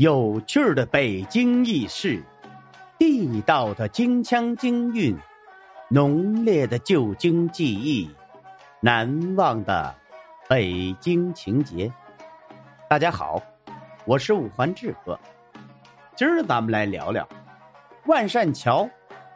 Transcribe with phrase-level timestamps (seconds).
[0.00, 2.24] 有趣的北京轶事，
[2.98, 5.14] 地道的京腔京韵，
[5.90, 8.10] 浓烈的旧京记忆，
[8.80, 9.94] 难忘的
[10.48, 11.92] 北京情节。
[12.88, 13.42] 大家好，
[14.06, 15.20] 我是五环志哥，
[16.16, 17.28] 今儿咱们来聊聊
[18.06, 18.88] 万善桥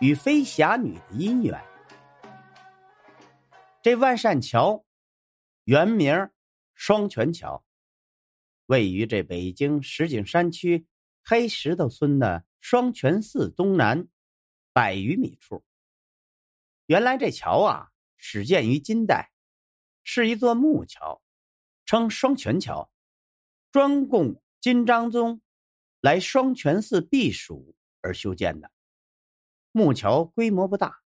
[0.00, 1.56] 与飞侠女的姻缘。
[3.80, 4.82] 这万善桥
[5.66, 6.28] 原名
[6.74, 7.62] 双泉桥。
[8.68, 10.86] 位于这北京石景山区
[11.24, 14.06] 黑石头村的双泉寺东南
[14.74, 15.64] 百余米处。
[16.84, 17.88] 原来这桥啊，
[18.18, 19.32] 始建于金代，
[20.04, 21.22] 是一座木桥，
[21.86, 22.92] 称双泉桥，
[23.72, 25.40] 专供金章宗
[26.02, 28.70] 来双泉寺避暑而修建的。
[29.72, 31.00] 木桥规模不大，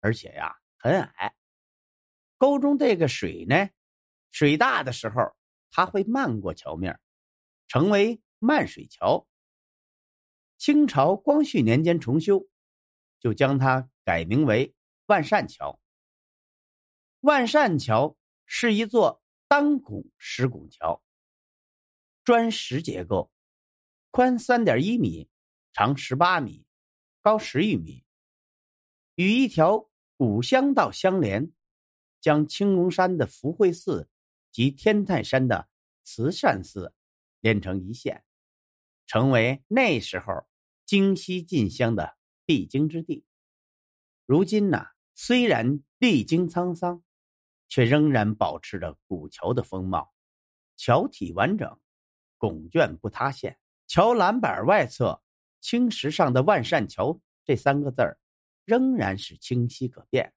[0.00, 1.36] 而且呀很矮。
[2.38, 3.70] 沟中这个水呢，
[4.32, 5.36] 水大的时候，
[5.70, 6.98] 它会漫过桥面。
[7.74, 9.26] 成为漫水桥。
[10.56, 12.46] 清朝光绪年间重修，
[13.18, 15.80] 就将它改名为万善桥。
[17.18, 18.16] 万善桥
[18.46, 21.02] 是一座单拱石拱桥，
[22.22, 23.32] 砖石结构，
[24.12, 25.28] 宽三点一米，
[25.72, 26.64] 长十八米，
[27.22, 28.04] 高十余米，
[29.16, 31.50] 与一条古乡道相连，
[32.20, 34.08] 将青龙山的福慧寺
[34.52, 35.68] 及天泰山的
[36.04, 36.94] 慈善寺。
[37.44, 38.24] 连成一线，
[39.06, 40.46] 成为那时候
[40.86, 43.26] 京西进乡的必经之地。
[44.24, 47.04] 如今呢，虽然历经沧桑，
[47.68, 50.14] 却仍然保持着古桥的风貌，
[50.78, 51.78] 桥体完整，
[52.38, 53.58] 拱券不塌陷。
[53.86, 55.22] 桥栏板外侧
[55.60, 58.18] 青石上的“万善桥”这三个字儿，
[58.64, 60.32] 仍然是清晰可辨。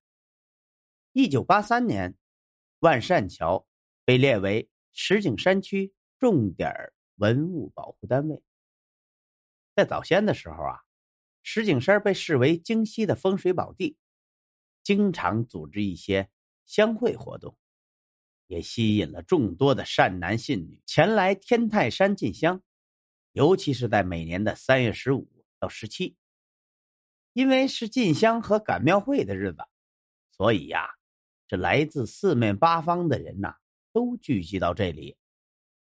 [1.14, 2.18] 一九八三年，
[2.80, 3.66] 万善桥
[4.04, 6.70] 被列为石景山区重点
[7.18, 8.42] 文物保护单位，
[9.76, 10.82] 在早先的时候啊，
[11.44, 13.98] 石景山被视为京西的风水宝地，
[14.84, 16.30] 经常组织一些
[16.66, 17.58] 香会活动，
[18.46, 22.62] 也吸引了众多的善男信女前来天泰山进香，
[23.32, 25.28] 尤其是在每年的三月十五
[25.60, 26.16] 到十七，
[27.34, 29.60] 因为是进香和赶庙会的日子，
[30.32, 30.88] 所以呀，
[31.48, 33.56] 这来自四面八方的人呐，
[33.92, 35.18] 都聚集到这里。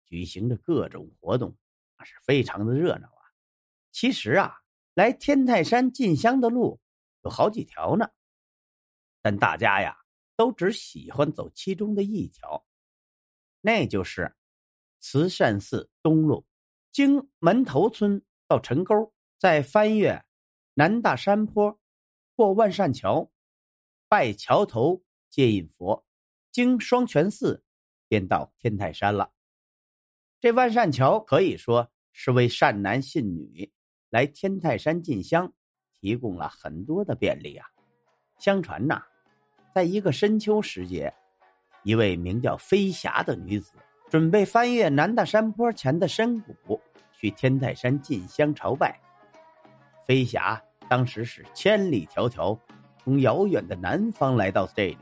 [0.06, 1.56] 举行着各种活动，
[1.98, 3.22] 那是非常的热闹啊。
[3.92, 4.54] 其实啊，
[4.94, 6.80] 来天泰山进香的路
[7.22, 8.08] 有好几条呢，
[9.20, 9.98] 但大家呀
[10.36, 12.66] 都只喜欢走其中的一条，
[13.60, 14.36] 那就是
[15.00, 16.46] 慈善寺东路，
[16.92, 20.24] 经门头村到陈沟，再翻越
[20.74, 21.78] 南大山坡，
[22.34, 23.30] 过万善桥，
[24.08, 26.06] 拜桥头接引佛，
[26.52, 27.64] 经双泉寺，
[28.08, 29.32] 便到天泰山了。
[30.38, 33.70] 这万善桥可以说是为善男信女
[34.10, 35.50] 来天泰山进香
[35.98, 37.66] 提供了很多的便利啊！
[38.38, 39.02] 相传呐，
[39.74, 41.12] 在一个深秋时节，
[41.82, 43.76] 一位名叫飞霞的女子
[44.10, 46.80] 准备翻越南大山坡前的深谷
[47.18, 49.00] 去天泰山进香朝拜。
[50.06, 52.56] 飞霞当时是千里迢迢
[53.02, 54.98] 从遥远的南方来到这里，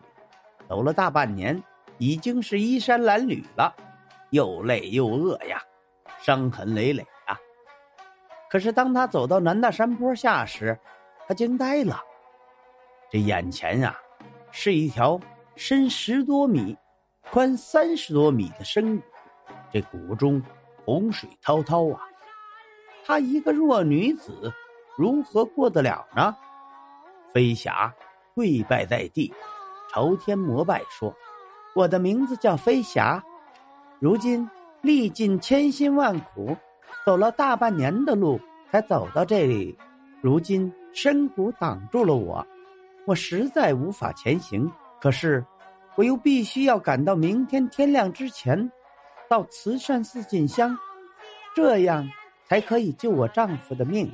[0.69, 1.61] 走了大半年，
[1.99, 3.75] 已经是衣衫褴褛了。
[4.34, 5.62] 又累又饿呀，
[6.21, 7.39] 伤痕累累啊！
[8.50, 10.77] 可是当他走到南大山坡下时，
[11.28, 12.03] 他惊呆了。
[13.09, 13.97] 这眼前呀，
[14.50, 15.21] 是一条
[15.55, 16.77] 深十多米、
[17.31, 19.05] 宽三十多米的深谷，
[19.73, 20.43] 这谷中
[20.84, 22.00] 洪水滔滔啊！
[23.06, 24.53] 她一个弱女子，
[24.99, 26.37] 如何过得了呢？
[27.33, 27.94] 飞霞
[28.34, 29.33] 跪拜在地，
[29.93, 31.15] 朝天膜拜说
[31.77, 33.23] ：“我的名字叫飞霞。”
[34.05, 34.47] 如今
[34.83, 36.55] 历尽千辛万苦，
[37.07, 38.39] 走了大半年的路
[38.71, 39.75] 才走到这里。
[40.21, 42.47] 如今深谷挡住了我，
[43.07, 44.71] 我实在无法前行。
[45.01, 45.43] 可是
[45.95, 48.71] 我又必须要赶到明天天亮之前，
[49.27, 50.77] 到慈善寺进香，
[51.57, 52.07] 这样
[52.45, 54.12] 才可以救我丈夫的命。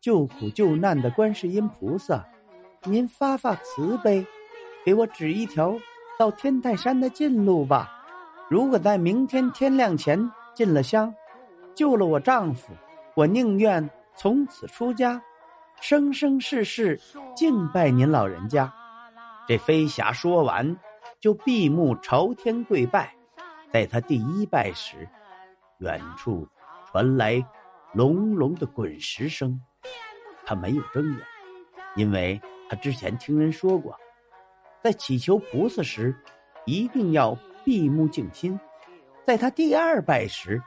[0.00, 2.24] 救苦救难的观世音菩萨，
[2.84, 4.24] 您发发慈悲，
[4.84, 5.76] 给我指一条
[6.16, 7.96] 到天泰山的近路吧。
[8.48, 10.18] 如果在明天天亮前
[10.54, 11.14] 进了香，
[11.74, 12.72] 救了我丈夫，
[13.14, 15.20] 我宁愿从此出家，
[15.82, 16.98] 生生世世
[17.36, 18.72] 敬拜您老人家。
[19.46, 20.76] 这飞侠说完，
[21.20, 23.14] 就闭目朝天跪拜。
[23.70, 25.06] 在他第一拜时，
[25.80, 26.48] 远处
[26.86, 27.44] 传来
[27.92, 29.60] 隆隆的滚石声。
[30.46, 31.20] 他没有睁眼，
[31.96, 32.40] 因为
[32.70, 33.94] 他之前听人说过，
[34.82, 36.16] 在祈求菩萨时，
[36.64, 37.36] 一定要。
[37.68, 38.58] 闭目静心，
[39.26, 40.62] 在他第二拜时，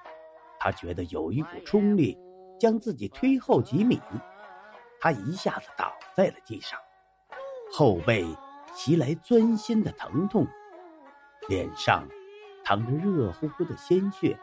[0.60, 2.16] 他觉得有一股冲力
[2.60, 4.00] 将自己推后几米，
[5.00, 6.80] 他一下子倒在了地上，
[7.74, 8.24] 后背
[8.76, 10.46] 袭来钻心的疼痛，
[11.50, 12.08] 脸上
[12.64, 14.38] 淌着热乎乎的鲜血，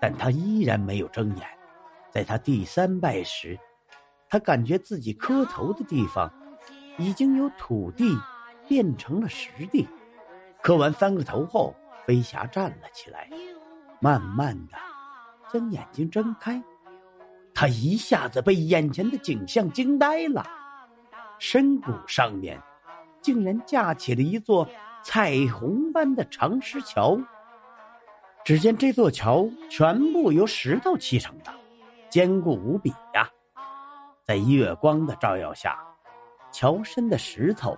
[0.00, 1.46] 但他依然没有睁眼。
[2.10, 3.56] 在他第三拜时，
[4.28, 6.28] 他感觉自己磕头的地方
[6.98, 8.18] 已经由土地
[8.66, 9.86] 变成了实地。
[10.62, 11.74] 磕完三个头后，
[12.06, 13.28] 飞侠站了起来，
[14.00, 14.78] 慢慢的
[15.52, 16.62] 将眼睛睁开。
[17.52, 20.46] 他一下子被眼前的景象惊呆了，
[21.38, 22.60] 深谷上面
[23.20, 24.66] 竟然架起了一座
[25.02, 27.18] 彩虹般的长石桥。
[28.44, 31.52] 只见这座桥全部由石头砌成的，
[32.08, 33.28] 坚固无比呀！
[34.24, 35.78] 在月光的照耀下，
[36.52, 37.76] 桥身的石头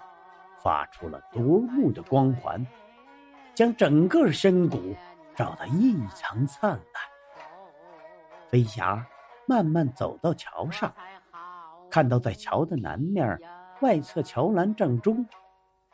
[0.64, 2.66] 发出了夺目的光环，
[3.54, 4.96] 将整个深谷
[5.36, 7.04] 照得异常灿烂。
[8.48, 9.06] 飞侠。
[9.46, 10.90] 慢慢走到桥上，
[11.90, 13.38] 看到在桥的南面
[13.82, 15.26] 外侧桥栏正中，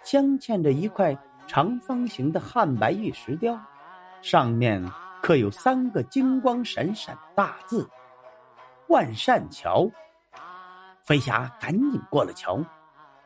[0.05, 1.19] 镶嵌着一块
[1.49, 3.59] 长方形的汉白玉石雕，
[4.23, 4.81] 上面
[5.21, 7.91] 刻有三个金光闪闪大字
[8.87, 9.91] “万善桥”。
[11.03, 12.65] 飞侠赶紧过了桥，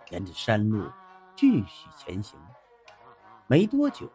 [0.09, 0.91] 沿着山路
[1.37, 2.39] 继续前行。
[3.47, 4.11] 没多久，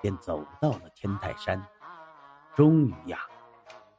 [0.00, 1.62] 便走到了天泰山。
[2.54, 3.20] 终于呀！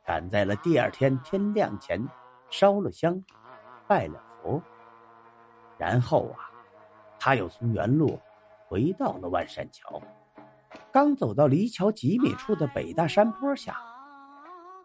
[0.04, 2.04] 赶在了第二天天亮前，
[2.50, 3.24] 烧了香，
[3.88, 4.62] 拜了佛。
[5.78, 6.50] 然后啊，
[7.20, 8.20] 他又从原路
[8.68, 10.02] 回到了万山桥。
[10.92, 13.78] 刚走到离桥几米处的北大山坡下，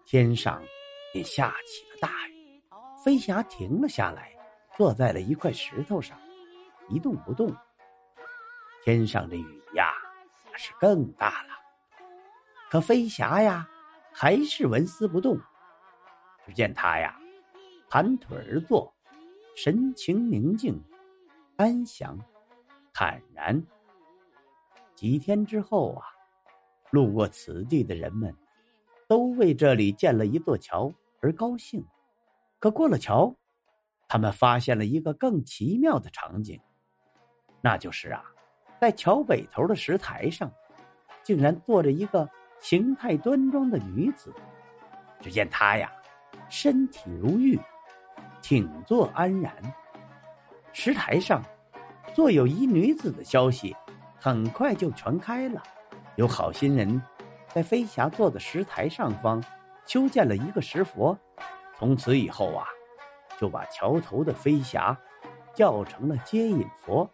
[0.05, 0.63] 天上
[1.13, 2.63] 便下起了大雨。
[3.03, 4.31] 飞侠停了下来，
[4.77, 6.19] 坐在了一块石头上，
[6.89, 7.55] 一动不动。
[8.85, 9.93] 天上的雨呀，
[10.51, 11.55] 那是更大了。
[12.71, 13.69] 可飞侠呀。
[14.17, 15.37] 还是纹丝不动。
[16.47, 17.19] 只见他呀，
[17.91, 18.95] 盘腿而坐，
[19.57, 20.81] 神情宁静、
[21.57, 22.17] 安详、
[22.93, 23.61] 坦然。
[24.95, 26.07] 几天之后啊，
[26.93, 28.33] 路过此地的人们，
[29.09, 31.85] 都为这里建了一座桥而高兴。
[32.61, 33.35] 可过了桥，
[34.07, 36.61] 他们发现了一个更奇妙的场景，
[37.65, 38.23] 那就是啊，
[38.79, 40.53] 在桥北头的石台上，
[41.23, 42.29] 竟然坐着一个。
[42.61, 44.33] 形态端庄的女子，
[45.21, 45.93] 只见她呀，
[46.49, 47.61] 身体如玉，
[48.41, 49.53] 挺坐安然。
[50.73, 51.43] 石台上
[52.15, 53.77] 坐有一女子的消息，
[54.19, 55.63] 很快就传开了。
[56.17, 57.03] 有好心人
[57.49, 59.45] 在飞霞坐的石台上方
[59.85, 61.19] 修建了一个石佛，
[61.77, 62.67] 从此以后啊，
[63.39, 64.97] 就把桥头的飞霞
[65.53, 67.07] 叫成了接引佛，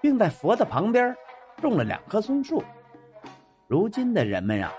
[0.00, 1.16] 并在佛的旁边
[1.60, 2.62] 种了两棵松树。
[3.66, 4.72] 如今的人们呀，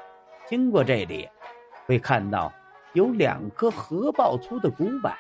[0.47, 1.29] 经过这里，
[1.85, 2.51] 会看到
[2.93, 5.11] 有两棵合抱粗的古柏，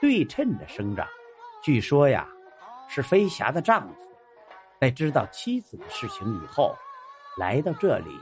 [0.00, 1.06] 对称着生长。
[1.62, 2.26] 据说呀，
[2.88, 3.94] 是飞侠的丈夫，
[4.80, 6.74] 在知道妻子的事情以后，
[7.38, 8.18] 来到这里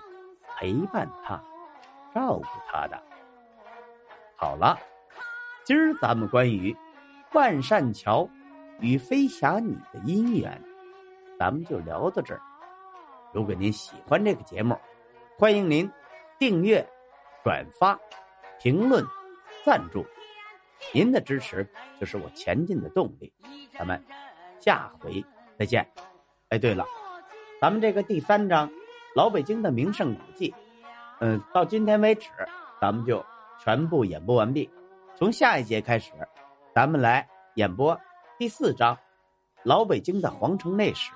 [0.56, 1.42] 陪伴她、
[2.14, 3.02] 照顾她的。
[4.36, 4.78] 好了，
[5.64, 6.76] 今儿咱们关于
[7.32, 8.28] 万善桥
[8.80, 10.62] 与飞侠女的姻缘，
[11.40, 12.40] 咱们就聊到这儿。
[13.32, 14.78] 如果您喜欢这个节目，
[15.38, 15.90] 欢迎您
[16.38, 16.86] 订阅、
[17.42, 17.98] 转发、
[18.60, 19.02] 评论、
[19.64, 20.04] 赞助。
[20.92, 21.66] 您的支持
[21.98, 23.32] 就是我前进的动力。
[23.72, 24.04] 咱们
[24.58, 25.24] 下回
[25.58, 25.90] 再见。
[26.50, 26.84] 哎，对了，
[27.58, 28.68] 咱们这个第三章
[29.14, 30.50] 《老北京的名胜古迹》，
[31.20, 32.28] 嗯，到今天为止，
[32.82, 33.24] 咱们就
[33.58, 34.68] 全部演播完毕。
[35.16, 36.12] 从下一节开始，
[36.74, 37.98] 咱们来演播
[38.36, 38.94] 第四章
[39.64, 41.12] 《老北京的皇城内史》。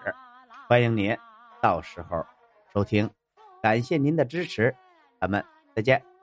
[0.68, 1.16] 欢迎您。
[1.62, 2.26] 到时候
[2.72, 3.10] 收听，
[3.62, 4.76] 感谢您的支持，
[5.20, 5.42] 咱们
[5.74, 6.13] 再见。